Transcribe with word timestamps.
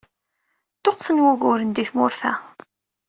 Ṭuqqten 0.83 1.21
wuguren 1.23 1.69
di 1.75 1.83
tmurt-a. 1.89 2.33